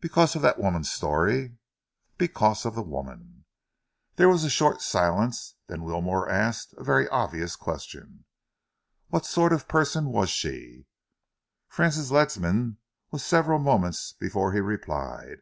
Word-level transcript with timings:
"Because 0.00 0.36
of 0.36 0.42
that 0.42 0.60
woman's 0.60 0.88
story?" 0.88 1.58
"Because 2.16 2.64
of 2.64 2.76
the 2.76 2.82
woman." 2.82 3.44
There 4.14 4.28
was 4.28 4.44
a 4.44 4.48
short 4.48 4.80
silence. 4.80 5.56
Then 5.66 5.82
Wilmore 5.82 6.28
asked 6.28 6.74
a 6.74 6.84
very 6.84 7.08
obvious 7.08 7.56
question. 7.56 8.24
"What 9.08 9.26
sort 9.26 9.52
of 9.52 9.62
a 9.62 9.66
person 9.66 10.10
was 10.10 10.30
she?" 10.30 10.86
Francis 11.66 12.12
Ledsam 12.12 12.76
was 13.10 13.24
several 13.24 13.58
moments 13.58 14.12
before 14.12 14.52
he 14.52 14.60
replied. 14.60 15.40